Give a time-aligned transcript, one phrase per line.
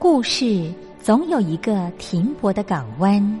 [0.00, 3.40] 故事总有一个停泊的港湾。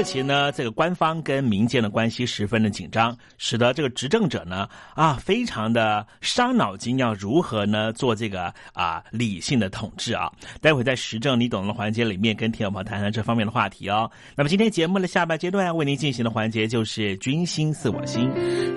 [0.00, 10.32] 土耳其呢，这个官方跟民间的关系十分的紧张，使得这个执政者呢啊，非常的伤脑筋，要如何呢做这个啊理性的统治啊？
[10.62, 14.10] 待会在时政你懂的环节里面，跟听友朋谈谈这方面的话题哦。
[14.34, 18.30] 那么今天节目的下半阶段为您进行的环节就是“君心似我心”。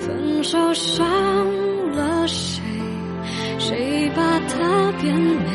[0.06, 1.08] 分手伤
[1.94, 2.62] 了谁？
[3.60, 5.48] 谁把它变美？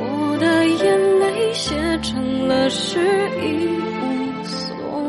[0.00, 2.98] 我的眼泪写成了诗
[3.42, 3.87] 意。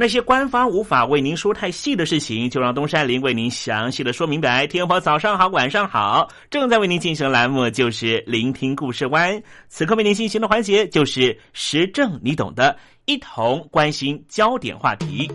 [0.00, 4.66] 那些官方无法为您说太细的事情，就让东山林为您详细的说明白。
[4.66, 9.42] 天婆早上好，晚上好，正在为您进行的栏目就是聆听故事湾。
[9.68, 15.30] 此刻为您进行的环节就是时政，你懂的，一同关心焦点话题。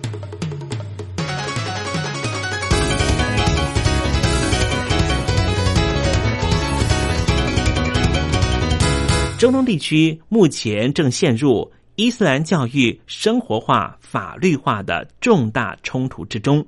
[9.37, 11.71] 中东地区目前正陷入。
[11.95, 16.65] 伊斯兰教育生活化、法律化的重大冲突之中，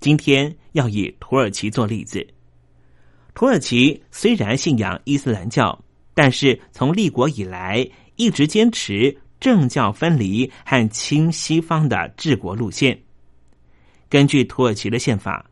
[0.00, 2.26] 今天要以土耳其做例子。
[3.32, 5.78] 土耳其虽然信仰伊斯兰教，
[6.14, 12.98] 但是从立国以来一直坚持政教分离和亲西方的治国路线。
[14.08, 15.48] 根据土耳其的宪法，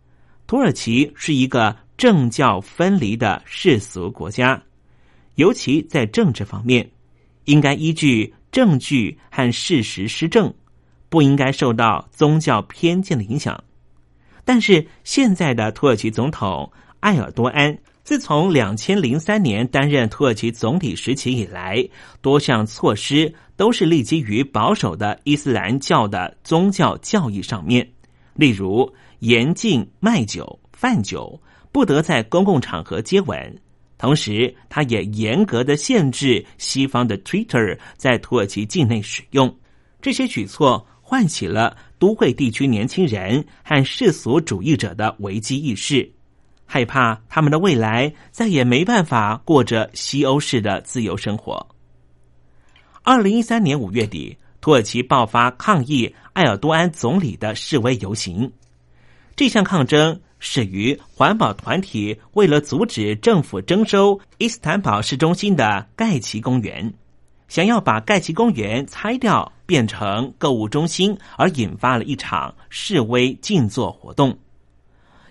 [0.48, 4.60] 土耳其是一个政教分离的世俗国家，
[5.36, 6.90] 尤其在政治方面，
[7.44, 8.34] 应该依据。
[8.52, 10.54] 证据和事实施政，
[11.08, 13.64] 不应该受到宗教偏见的影响。
[14.44, 21.88] 但是现在的土耳其总统埃尔多安自从两千零三年担任土耳其总理时期以来，
[22.20, 27.88] 多项措施都是立基于保守的伊斯兰教的宗教教义上面，
[28.34, 31.40] 例如严禁卖酒、贩酒，
[31.70, 33.60] 不得在公共场合接吻。
[34.02, 39.56] 同时，他也严格的限制西方的 Twitter 在土耳其境内使用。
[40.00, 46.12] 这些举措唤起了都会地区年轻人和世俗主义者的危机意识。
[46.66, 51.64] 害怕他们的未来再也没办法过着西欧式的自由生活。
[53.04, 58.50] 二零一三年五月底，土耳其爆发抗议埃尔多安总理的示威游行。
[59.36, 66.92] 这项抗争始于环保团体为了阻止政府征收伊斯坦堡市中心的盖奇公园，
[67.46, 74.36] 想要把盖奇公园拆掉变成购物中心，而引发了一场示威静坐活动。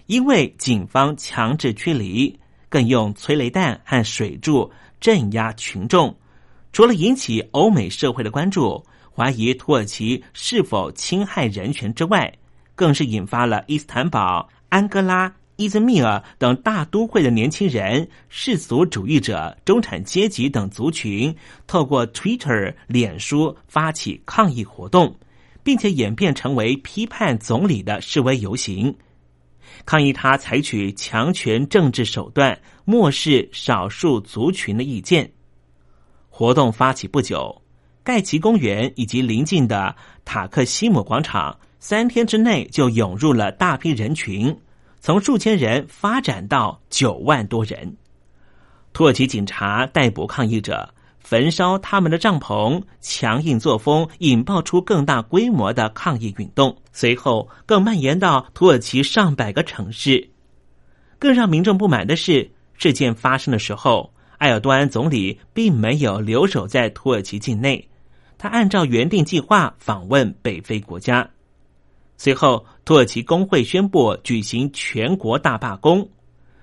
[0.06, 2.40] 因为警方强制驱离，
[2.70, 6.16] 更用催泪弹和水柱镇压群众，
[6.72, 8.82] 除了引起欧美社会的关注，
[9.14, 12.34] 怀疑土耳其是否侵害人权之外，
[12.76, 21.36] 更是引发了伊斯坦堡、安哥拉、伊兹密尔等大都会的年轻人、世俗主义者、中产阶级等族群，
[21.68, 25.14] 透过 Twitter、脸书发起抗议活动，
[25.62, 28.96] 并且演变成为批判总理的示威游行。
[29.86, 35.30] 抗议他采取强权政治手段，漠视少数族群的意见。
[36.30, 37.62] 活动发起不久，
[38.06, 44.56] 盖奇公园以及邻近的塔克西姆广场，三天之内就涌入了大批人群，
[45.00, 47.98] 从数千人发展到九万多人。
[48.94, 50.94] 土耳其警察逮捕抗议者。
[51.24, 60.30] 焚烧他们的帐篷，强硬作风引爆出更大规模的抗议运动，随后更蔓延到土耳其上百个城市。
[61.20, 67.88] 更让民众不满的是，事件发生的时候，埃尔多安总理并没有留守在土耳其境内，
[68.40, 71.30] 他按照原定计划访问北非国家。
[72.24, 76.08] 随后，土耳其工会宣布举行全国大罢工，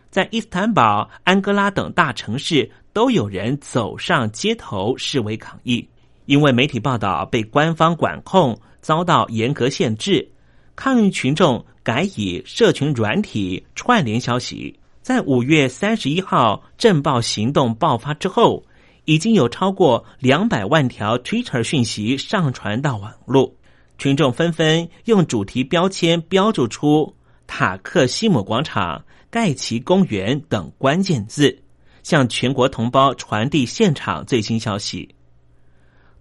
[0.09, 2.71] 在伊斯坦堡、安哥拉等大城市。
[2.93, 5.89] 都有人走上街头示威抗议，
[6.27, 10.29] 因为媒体报道被官方管控，遭到严格限制。
[10.77, 14.79] 抗议群众改以社群软体串联消息。
[15.03, 18.65] 在五月三十一号震爆行动爆发之后，
[19.07, 23.53] 已经有超过两百万条 Twitter 讯息上传到网络，
[23.99, 27.15] 群众纷纷用主题标签标注出
[27.47, 31.63] 塔克西姆广场、盖奇公园等关键字。
[32.05, 35.15] 向全国同胞传递现场最新消息。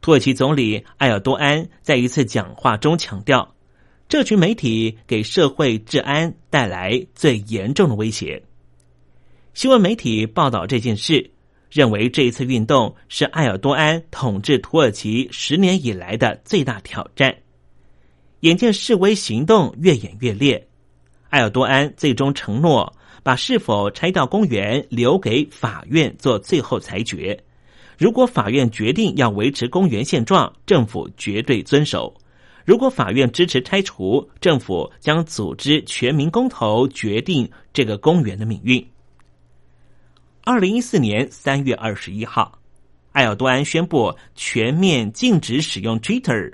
[0.02, 3.56] 土耳其总理埃尔多安在一次讲话中强调，
[4.10, 8.44] 这群媒体给社会治安带来最严重的威胁。
[9.54, 11.32] 新闻媒体报道这件事，
[11.72, 17.34] 认为这一次运动是埃尔多安统治土耳其十年以来的最大挑战。
[18.42, 20.68] 眼见示威行动越演越烈，
[21.30, 22.94] 埃尔多安最终承诺。
[23.24, 27.38] 把是否拆掉公园留给法院做最后裁决。
[27.98, 32.14] 如果法院决定要维持公园现状，政府绝对遵守；
[32.64, 38.82] 如果法院支持拆除，政府将组织全民公投决定这个公园的命运。
[40.46, 42.58] 二零一四年三月二十一号，
[43.12, 46.54] 埃尔多安宣布全面禁止使用 Twitter，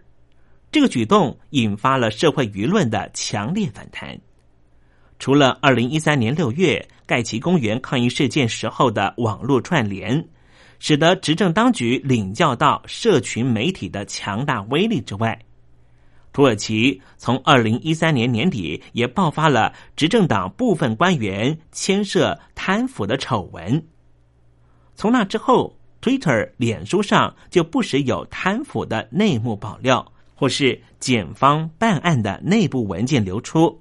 [0.73, 4.19] 这个举动引发了社会舆论的强烈反弹。
[5.19, 10.27] 除了二零一三年六月盖奇公园抗议事件时候的网络串联，
[10.79, 15.39] 使得执政当局领教到社群媒体的强大威力之外，
[16.31, 23.85] 土耳其从二零一三年年底也爆发了执政党部分官员牵涉贪腐的丑闻。
[24.95, 30.11] 从那之后，Twitter、脸书上就不时有贪腐的内幕爆料，
[30.43, 33.79] 或是检方办案的内部文件流出，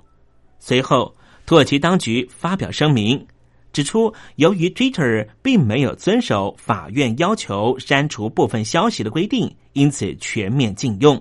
[0.61, 1.13] 随后。
[1.45, 3.27] 土耳其当局发表声明，
[3.73, 11.21] 指出由于 Twitter 并没有遵守法院要求删除部分消息的规定，因此全面禁用。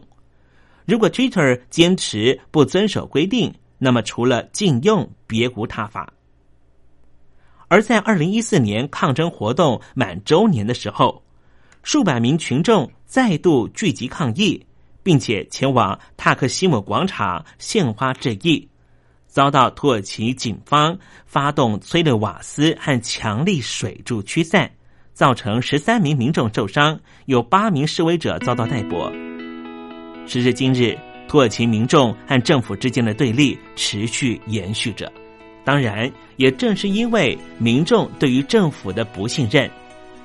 [0.86, 6.14] 如果 Twitter 坚持不遵守规定，那么除了禁用，别无他法。
[7.68, 11.24] 而在二零一四年抗争活动满周年的时候，
[11.82, 14.64] 数百名群众再度聚集抗议，
[15.04, 18.68] 并且前往塔克西姆广场献花致意。
[19.28, 24.70] 遭到土耳其警方发动催泪瓦斯和强力水柱驱散，
[25.14, 29.10] 造成十三名民众受伤，有八名示威者遭到逮捕。
[30.28, 30.98] 时至今日，
[31.30, 35.10] 土耳其民众和政府之间的对立持续延续着。
[35.64, 39.72] 当然，也正是因为民众对于政府的不信任，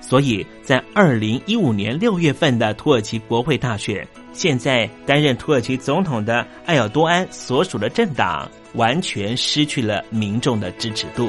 [0.08, 11.28] 所以在二零一五年六月份的土耳其国会大选，现在担任土耳其总统的埃尔多安所属的政党完全失去了民众的支持度。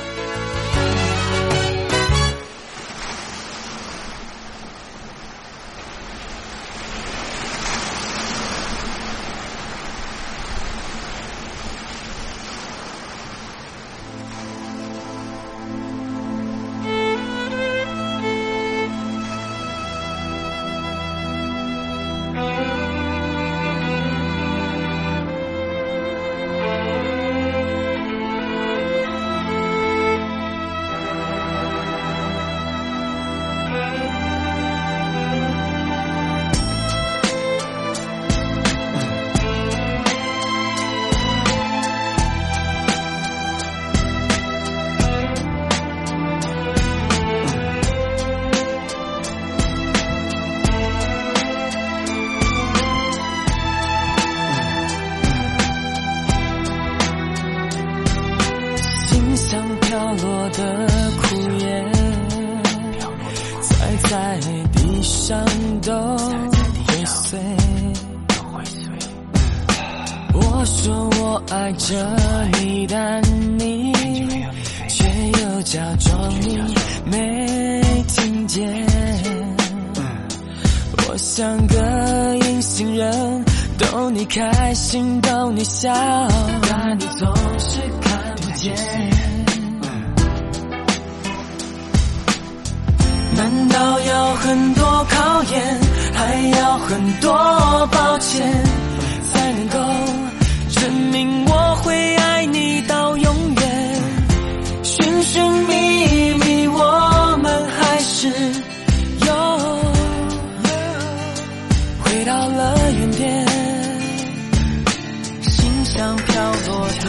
[117.03, 117.07] 的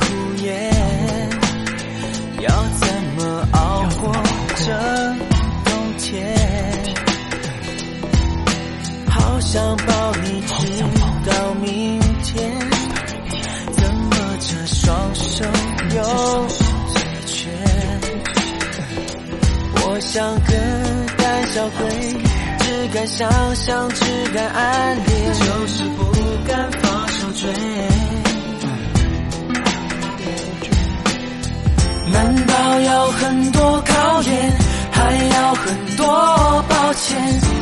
[0.00, 0.04] 苦
[0.42, 0.70] 也，
[2.40, 2.48] 要
[2.80, 3.58] 怎么熬
[4.00, 4.12] 过
[4.56, 4.64] 这
[5.64, 6.12] 冬天？
[9.08, 9.92] 好想抱
[10.22, 10.50] 你，直
[11.30, 12.58] 到明天。
[13.72, 15.44] 怎么这双手
[15.96, 16.94] 又疲
[17.26, 17.48] 倦？
[19.84, 20.52] 我想个
[21.16, 21.80] 胆小鬼，
[22.58, 26.00] 只敢想象，只敢暗恋，就是不
[26.46, 28.11] 敢放手追。
[32.12, 34.52] 难道有很多考验，
[34.90, 36.06] 还要很多
[36.68, 37.61] 抱歉？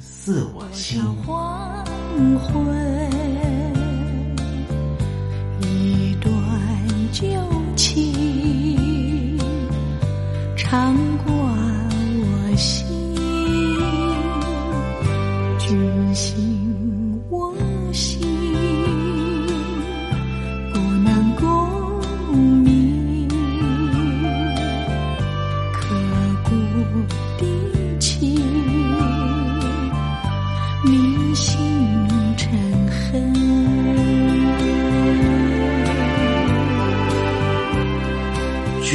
[0.23, 1.01] 自我心。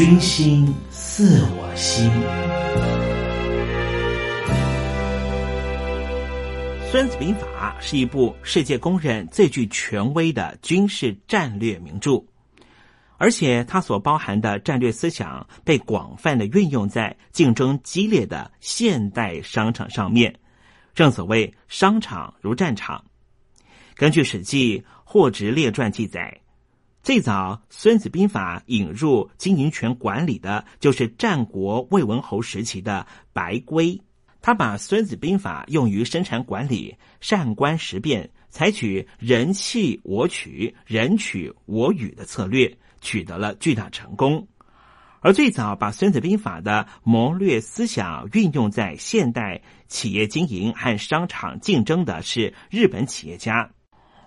[0.07, 2.09] 君心似我心。
[6.92, 12.25] 《孙子兵法》是一部世界公认最具权威的军事战略名著，
[13.16, 20.33] 而且它所包含的战略思想被广泛的运用在竞争激烈的现代商场上面。
[20.95, 23.05] 正所谓“商场如战场”。
[23.97, 26.42] 根据《史记·霍职列传》记载，
[27.07, 34.03] 最早《孙子兵法》引入经营权管理的，就是战国魏文侯时期的白圭。
[34.42, 44.49] 他把《孙子兵法》用于生产管理，善观时变，采取人弃我取、人取我予的策略，取得了巨大成功。
[45.21, 53.71] 而最早把《孙子兵法》的谋略思想运用在现代企业经营和商场竞争的是日本企业家，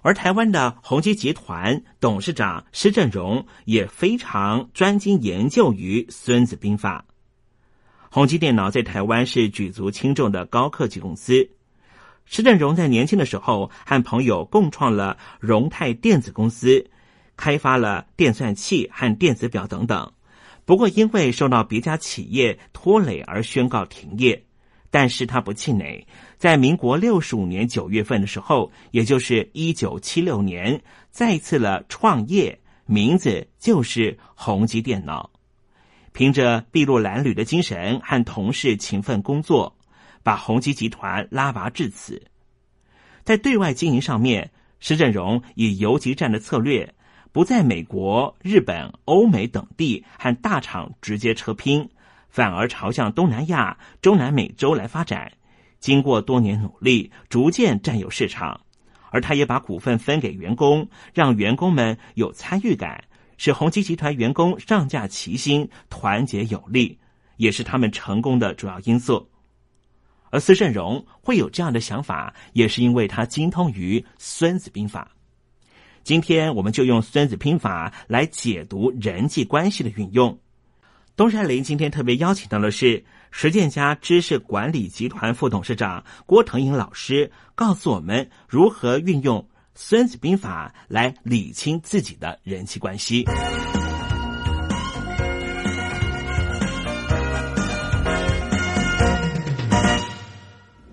[0.10, 7.06] 而台湾的宏基集团董事长施正荣也非常专精研究于《孙子兵法》。
[8.10, 11.48] 宏基电脑在台湾是举足轻重的高科技公司。
[12.26, 16.90] 施正荣在年轻的时候和朋友共创了荣泰电子公司，
[17.38, 20.12] 开发了电算器和电子表等等。
[20.66, 24.44] 不过，因为受到别家企业拖累而宣告停业。
[24.92, 26.08] 但是他不气馁，
[26.40, 35.30] 在民国六十五年九月份的时候，也就是一九七六年，再次了创业，名字就是宏基电脑。
[36.14, 39.76] 凭着筚路蓝缕的精神和同事勤奋工作，
[40.24, 42.24] 把宏基集团拉拔至此。
[43.26, 44.50] 在对外经营上面，
[44.80, 46.96] 施正荣以游击战的策略，
[47.34, 51.90] 不在美国、日本、欧美等地和大厂直接车拼，
[52.30, 55.34] 反而朝向东南亚、中南美洲来发展。
[55.80, 58.62] 经过多年努力，逐渐占有市场，
[59.12, 63.04] 而他也把股份分给员工，让员工们有参与感。
[63.38, 67.00] 使宏基集团员工上下齐心、团结有力，
[67.38, 69.30] 也是他们成功的主要因素。
[70.30, 75.10] 而司振荣会有这样的想法，也是因为他精通于《孙子兵法》。
[76.04, 80.38] 今天我们就用《孙子兵法》来解读人际关系的运用。
[81.16, 89.40] 东山林今天特别邀请到的是实践家知识管理集团副董事长郭腾颖老师，告诉我们如何运用。
[89.82, 93.24] 《孙子兵法》来理清自己的人际关系。《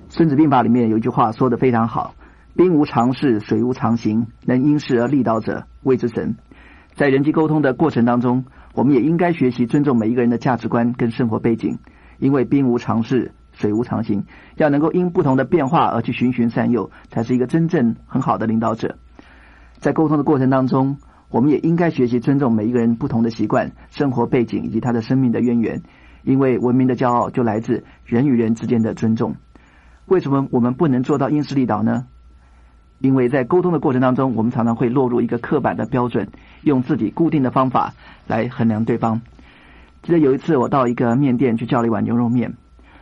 [0.09, 2.14] 孙子兵法》里面有一句话说的非常好
[2.55, 6.37] ：“兵无常势，水无常形，能因势而利导者，谓之神。”
[6.94, 11.77] 在人际沟通的过程当中，我们也应该学习尊重每一个人的价值观跟生活背景，
[12.18, 13.33] 因为兵无常势。
[13.59, 14.26] 水无常形，
[14.57, 18.98] 要能够因不同的变化而去循循善诱，才是一个真正很好的领导者。
[19.79, 20.98] 在沟通的过程当中，
[21.31, 25.81] 我们也应该学习尊重每一个人不同的习惯、生活背景以及他的生命的渊源，
[26.22, 29.37] 因为文明的骄傲就来自人与人之间的尊重。
[30.05, 32.05] 为什么我们不能做到因势利导呢？
[32.98, 36.29] 因为在沟通的过程当中，我们常常会落入一个刻板的标准，
[36.61, 37.94] 用自己固定的方法
[38.26, 39.22] 来衡量对方。
[40.07, 42.55] 记得有一次，我到一个面店去叫了一碗牛肉面。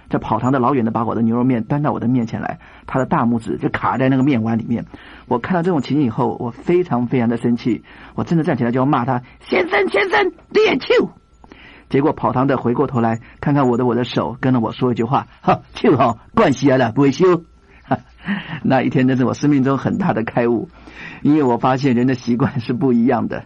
[0.08, 4.86] 这跑堂的老远的把我的牛肉面端到我的面前来，他的大拇指就卡在那个面碗里面。
[5.28, 11.10] 我看到这种情景以后，我非常非常的生气，我真的站起来就要骂他：“先生，先生，脸臭！”
[11.90, 17.44] 结果跑堂的回过头来看看我的我的手，跟着我说一句话：“哈，臭好，惯习来了，不会修。”
[18.64, 20.70] 那一天真是我生命中很大的开悟，
[21.20, 23.44] 因为我发现人的习惯是不一样的。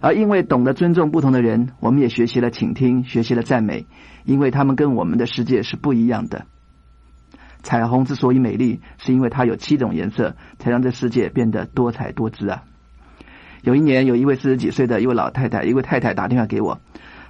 [0.00, 3.86] 而因为懂得尊重不同的人，我们也学习了倾听，学习了赞美，
[4.24, 6.46] 因为他们跟我们的世界是不一样的。
[7.62, 12.62] 彩虹之所以美丽，是因为它有七种颜色，才让这世界变得多彩多姿啊！
[13.62, 16.78] 有一年，有一位四十几岁的一位老太太，一位太太打电话给我，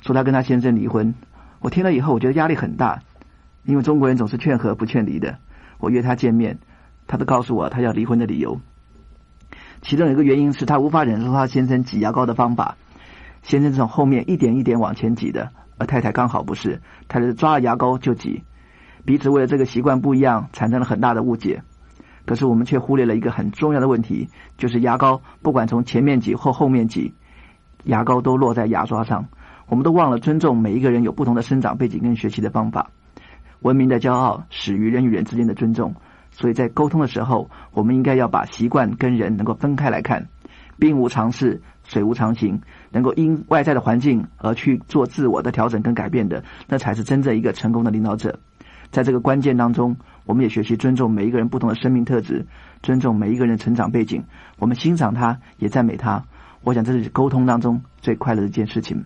[0.02, 1.14] 说她跟她先生离婚。
[1.60, 3.00] 我听了以后，我觉得压力很大，
[3.64, 5.38] 因为中国人总是劝和不劝离的。
[5.78, 6.58] 我约她见面，
[7.06, 8.60] 她都告诉我她要离婚的理由。
[9.88, 12.76] 其中有一个原因是他无法忍受他先生挤牙膏的方法，
[13.40, 18.44] 先生是从后面一点一点往前挤的，而太太刚好不是，太太抓了牙膏就挤。
[19.06, 21.62] 彼此为了这个习惯不一样，产生了很大的误解。
[22.26, 27.14] 可是我们却忽略了一个很重要的问题，就是牙膏不管从前面挤或后面挤，
[27.84, 29.24] 牙膏都落在牙刷上。
[29.68, 32.90] 我们都忘了尊重每一个人有不同的生长背景跟学习的方法。
[33.60, 35.94] 文明的骄傲始于人与人之间的尊重，
[36.38, 40.28] 所以在沟通的时候，我们应该要把习惯跟人能够分开来看。
[40.78, 42.60] 兵无常势，水无常形，
[42.92, 48.38] 能够因外在的环境而去做自我的调整跟改变的，那才是真正一个成功的领导者。
[48.92, 49.96] 在这个关键当中，
[50.26, 52.46] 我们也学习尊重每一个人不同的生命特质，
[52.84, 54.22] 尊重每一个人成长背景。
[54.60, 56.24] 我们欣赏他，也赞美他。
[56.62, 59.04] 我想这是沟通当中最快乐的一件事情。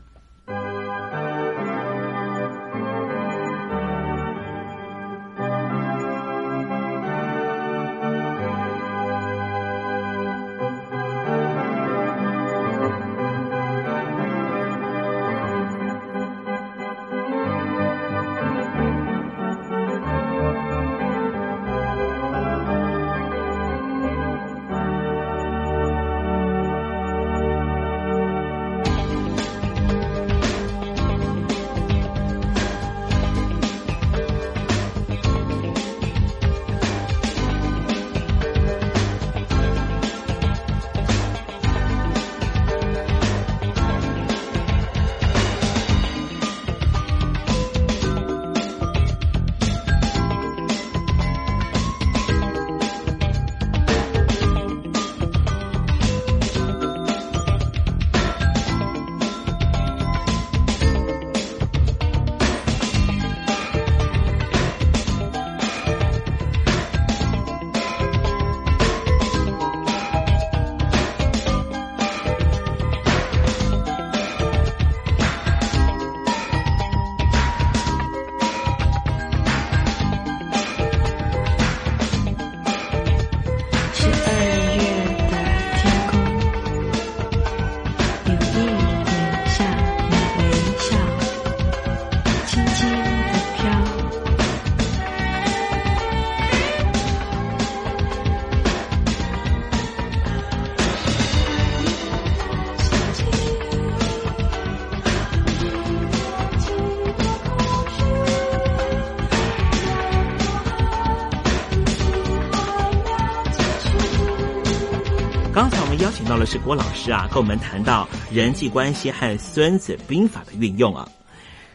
[116.45, 121.09] 是郭老师啊，跟我们谈到人际关系和《孙子兵法》的运用啊。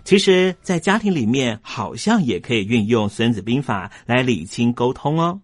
[0.03, 5.39] 其实，在家庭里面，好像也可以运用《孙子兵法》来理清沟通哦。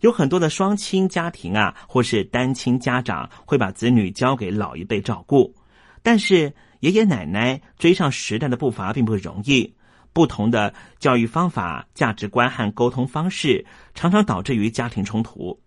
[0.00, 5.54] 有很多的双亲家庭啊，或是单亲家长会把子女交给老一辈照顾，
[6.02, 9.74] 但是爷爷奶奶追上时代的步伐并不容易。
[10.12, 15.60] 不同的教育方法、价值观和沟通方式，常常导致于家庭冲突。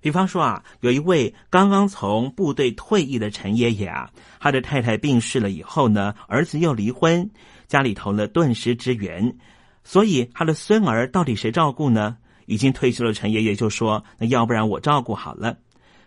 [0.00, 7.30] 比方说啊，有一位刚刚从部队退役的陈爷爷啊，他的太太病逝了以后呢，儿子又离婚，
[7.66, 9.36] 家里头呢顿时支援，
[9.84, 12.16] 所以他的孙儿到底谁照顾呢？
[12.46, 15.58] 已经退休的陈爷爷就说：“那要不然我照顾好了。”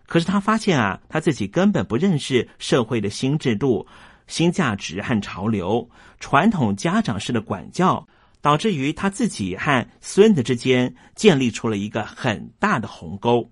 [0.08, 3.86] 可是他发现啊，他自己根本不认识社会的新制度、
[4.26, 5.88] 新价值和潮流，
[6.20, 8.08] 传统家长式的管教，
[8.42, 13.52] 导致于他自己和孙子之间建立出了一个很大的鸿沟。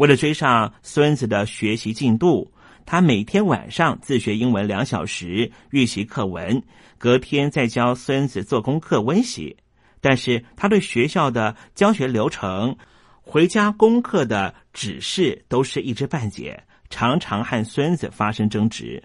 [0.00, 2.50] 为了追上孙子的学习进度，
[2.86, 6.62] 他每天晚上自学英文两小时，预习课文，
[6.96, 9.58] 隔天再教孙子做功课温习。
[10.00, 12.78] 但是他对学校的教学流程、
[13.20, 19.02] 回家功课的指示都是一知半解，常常和孙子发生争执。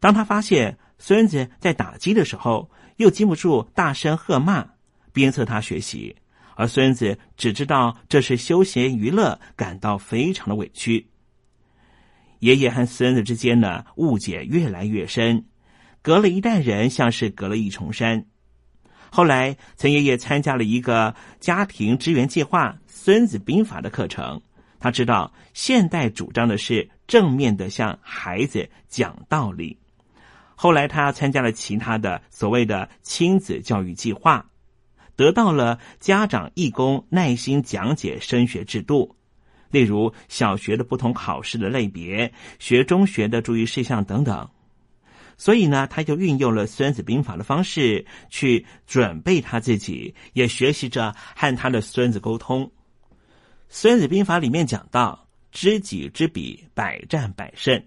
[0.00, 4.66] 当他发现孙子在打击的时候，又禁不住大声喝骂，
[5.12, 6.16] 鞭策他学习。
[6.56, 11.08] 而孙子只知道这是休闲娱乐，感到非常的委屈。
[12.40, 15.46] 爷爷和孙子之间呢，误解越来越深，
[16.02, 18.26] 隔了一代人，像是隔了一重山。
[19.10, 24.42] 后来，陈爷爷参加了一个家庭支援计划《孙子兵法》的课程，
[24.78, 29.78] 他知道现代主张的是正面的向孩子讲道理。
[30.56, 34.44] 后来，他参加了其他的所谓的亲子教育计划。
[35.16, 39.16] 得到了家长义工耐心讲解升学制度，
[39.70, 44.48] 例如小学的不同考试的类别、学中学的注意事项等等。
[45.36, 52.66] 所以呢，他就运用了《孙子兵法》的方式去准备他自己，也学习着和他的孙子沟通。
[53.68, 57.82] 《孙子兵法》里面讲到：“知己知彼，百战百胜。”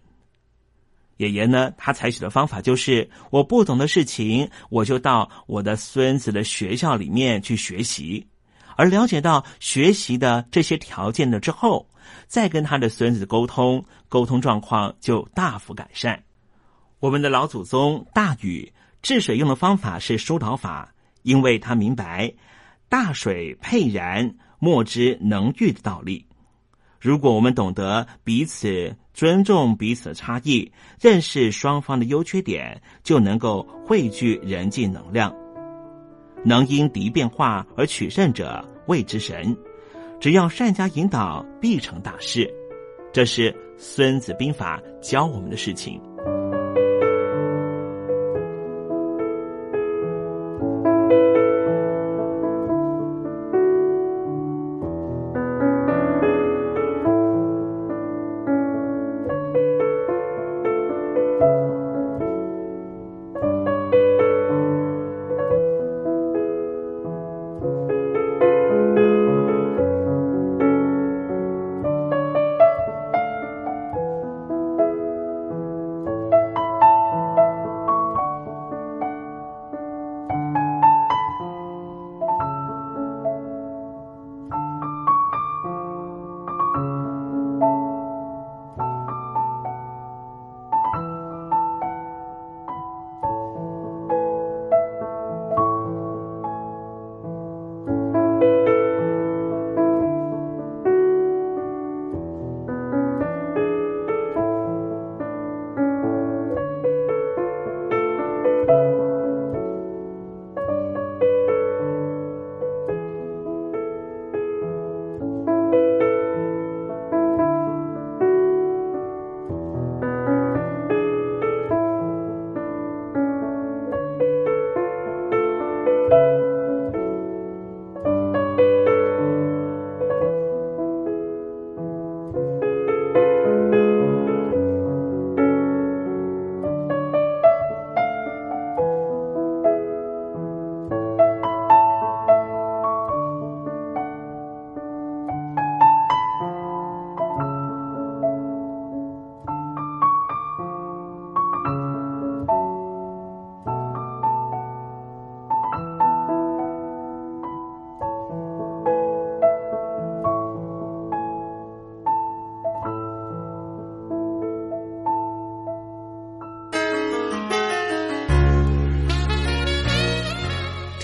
[1.18, 8.28] 爷爷呢，他采取的方法就是：我不懂的事情，我就到我的孙子的学校里面去学习，
[8.76, 11.90] 而了解到学习的这些条件了之后，
[12.28, 16.24] 再跟他的孙子沟通，沟通状况就大幅改善。
[17.00, 20.94] 我们的老祖宗大禹治水用的方法是疏导法，
[21.24, 22.32] 因为他明白
[22.90, 26.27] 大水沛然，莫之能御的道理。
[27.08, 35.34] 如果我们懂得彼此尊重彼此的差异，认识双方的优缺点，就能够汇聚人际能量。
[36.44, 39.56] 能因敌变化而取胜者，谓之神。
[40.20, 42.54] 只要善加引导，必成大事。
[43.14, 46.02] 这是《孙子兵法》教我们的事情。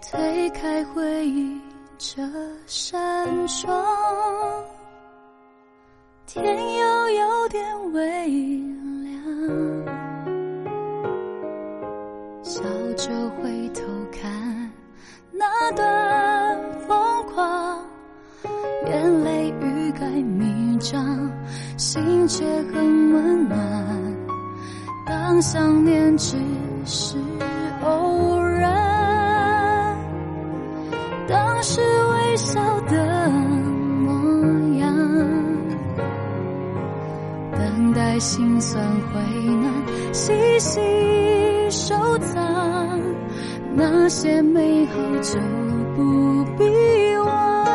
[0.00, 1.60] 推开回忆
[1.98, 2.22] 这
[2.66, 3.84] 扇窗
[6.26, 8.28] 天又有点微
[9.02, 9.14] 亮
[12.44, 12.62] 笑
[12.96, 13.82] 着回头
[14.12, 14.72] 看
[15.32, 17.84] 那段疯狂
[18.86, 21.30] 眼泪欲盖弥彰
[21.76, 24.16] 心却很温暖
[25.06, 26.36] 当想念只
[26.84, 27.16] 是
[32.48, 34.88] 笑的模样
[37.52, 38.82] 等待心酸
[39.12, 40.80] 回暖细细
[41.68, 42.98] 收藏
[43.74, 45.38] 那些美好就
[45.94, 46.64] 不必
[47.18, 47.66] 忘。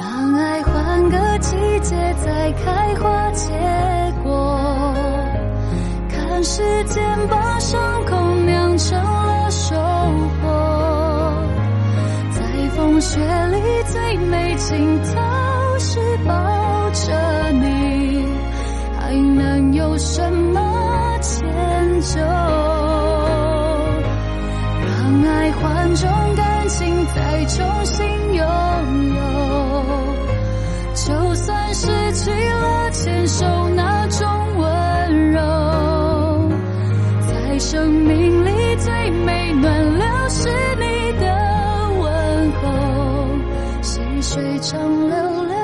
[0.00, 1.94] 让爱换个季节
[2.24, 3.48] 再开花结
[4.24, 4.94] 果
[6.08, 9.11] 看时间把伤口酿成
[13.02, 13.58] 雪里
[13.92, 15.10] 最美镜头
[15.80, 16.32] 是抱
[16.92, 18.24] 着你，
[18.96, 22.20] 还能有什么迁就？
[24.86, 28.46] 让爱换种感情，再重新拥
[29.16, 29.20] 有。
[30.94, 33.44] 就算失去了牵手
[33.74, 34.28] 那种
[34.58, 35.40] 温柔，
[37.26, 40.48] 在生命里最美暖流是
[44.32, 44.80] 水长
[45.10, 45.61] 流流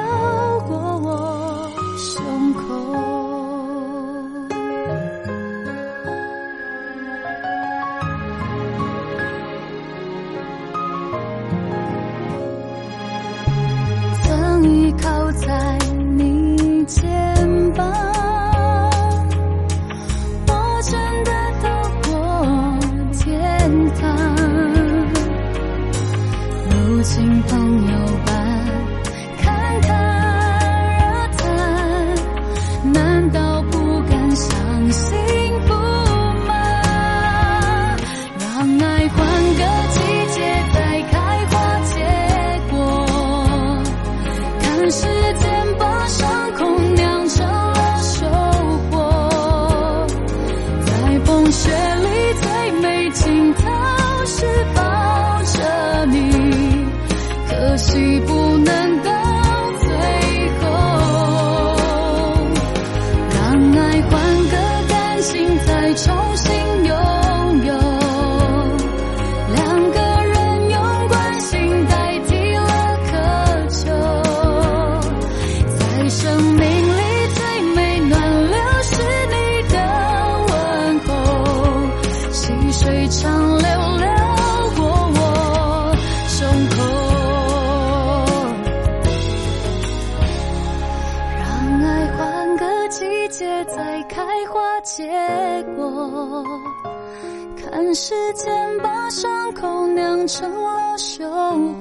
[97.95, 101.25] 时间把伤口酿成了收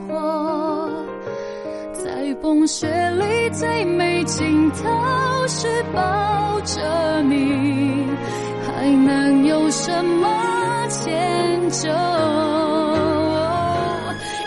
[0.08, 0.90] 获，
[1.94, 8.06] 在风雪里最美镜头是抱着你，
[8.66, 11.90] 还能有什么迁就？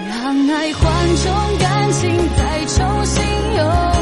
[0.08, 3.22] 让爱换种感情再重新
[3.56, 3.99] 拥有。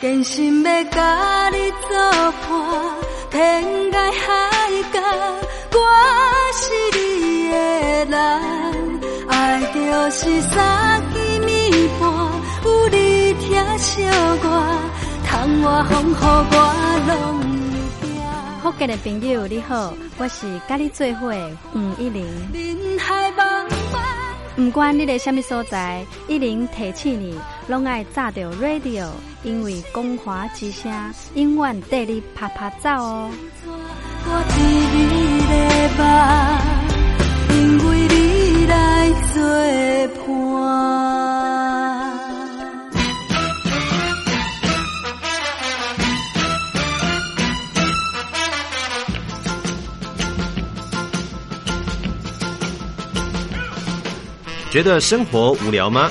[0.00, 1.56] 坚信要甲你
[1.88, 1.98] 作
[2.32, 2.50] 伴，
[3.32, 5.00] 天涯海角，
[5.72, 5.78] 我
[6.54, 6.62] 是
[6.96, 7.56] 你的
[8.04, 8.16] 人。
[9.28, 12.08] 爱就是三更暝半，
[12.64, 14.46] 有你疼惜我，
[15.26, 16.56] 窗外风雨我
[17.08, 18.62] 拢会惊。
[18.62, 22.24] 福建的朋友你好，我是甲你做伙的黄一玲。
[22.52, 23.98] 人海茫茫。
[24.54, 27.36] 不管你在什么所在，一玲提起你，
[27.68, 29.06] 拢爱炸着 radio，
[29.42, 30.90] 因为光华之声
[31.34, 33.30] 永远带你啪啪走哦。
[34.24, 34.56] 我伫
[34.94, 34.98] 你
[35.46, 35.52] 的
[35.98, 36.02] 梦，
[37.54, 38.72] 因为你来
[39.34, 39.36] 作
[40.16, 40.26] 伴。
[54.70, 56.10] 觉得生活无聊吗？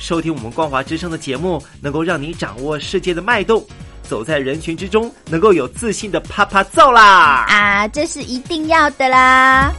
[0.00, 3.62] 收听我们光华之声的节目，能够让你掌握世界的脉动，
[4.02, 7.44] 走在人群之中，能够有自信的啪啪照啦！
[7.46, 9.70] 啊，这是一定要的啦！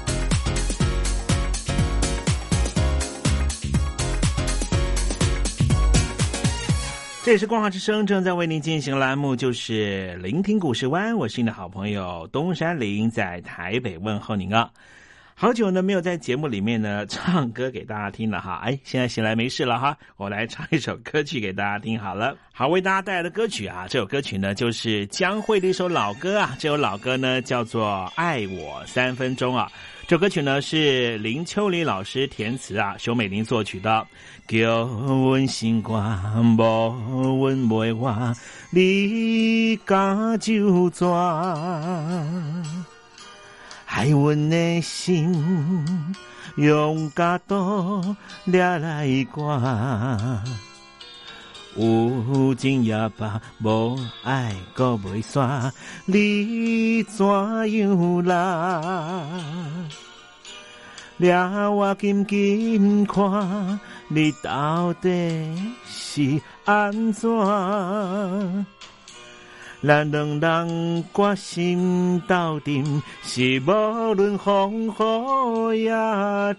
[7.23, 11.17] 这也是光华之声正在为您进行栏目，就是聆听故事湾。
[11.17, 14.69] 我是你的好朋友东山林，在台北问候您啊。
[15.41, 22.37] 好久呢没有在节目里面呢 唱歌给大家听了哈，哎，现在醒来没事了哈，我来唱一首歌曲给大家听好了。
[22.53, 29.67] 好，为大家带来的歌曲啊，这首歌曲呢就是江蕙的一首老歌啊，这首老歌呢叫做《爱我三分钟》啊。
[30.05, 34.05] 这首歌曲呢是林秋离老师填词啊，熊美玲作曲的。
[34.47, 35.95] 叫阮心肝
[36.55, 38.31] 无阮袂话，
[38.69, 41.07] 你敢就怎？
[43.93, 46.15] 爱阮的心，
[46.55, 48.15] 用角度
[48.45, 50.41] 掠来看，
[51.75, 55.69] 有情也罢，无爱搁袂煞，
[56.05, 59.61] 你怎样啦？
[61.17, 61.35] 掠
[61.67, 65.45] 我紧紧看，你到底
[65.85, 67.29] 是安怎？
[69.83, 74.87] 咱两人决心斗阵，是无论风
[75.71, 75.89] 雨也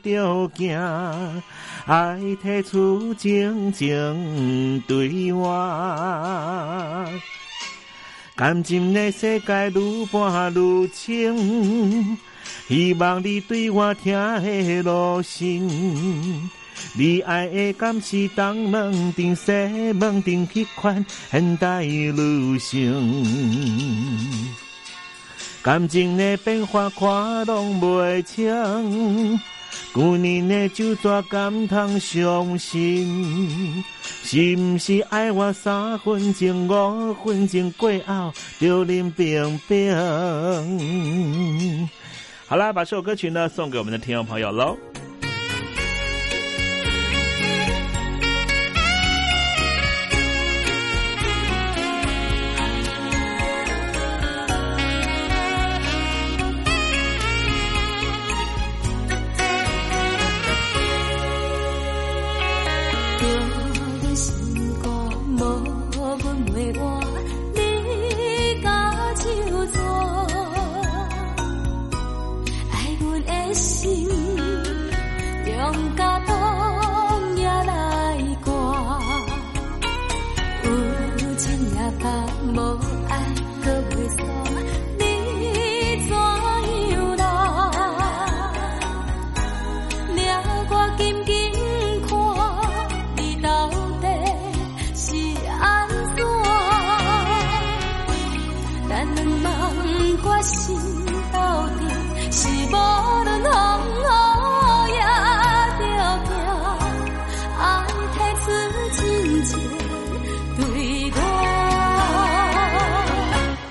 [0.03, 1.43] 着行，
[1.87, 7.09] 爱提出静静对我。
[8.35, 12.19] 感情的世界愈搬愈深，
[12.67, 14.13] 希望你对我听
[14.43, 16.51] 的落心。
[16.95, 19.53] 你爱的敢是东门顶西
[19.95, 22.93] 门顶迄款现代女性？
[25.63, 29.41] 感情的变化看拢袂清，
[29.95, 33.85] 旧年的酒桌敢通相信？
[34.25, 39.95] 是毋是爱我三分钟五分钟过后就冷冰冰？
[42.47, 44.77] 好啦，把这首歌曲呢送给我们的听众朋友喽。